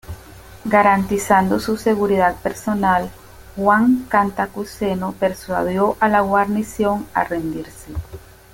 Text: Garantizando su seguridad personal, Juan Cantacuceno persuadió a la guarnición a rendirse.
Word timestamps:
Garantizando 0.65 1.59
su 1.59 1.77
seguridad 1.77 2.35
personal, 2.37 3.11
Juan 3.55 4.07
Cantacuceno 4.09 5.11
persuadió 5.11 5.95
a 5.99 6.09
la 6.09 6.21
guarnición 6.21 7.05
a 7.13 7.23
rendirse. 7.23 7.91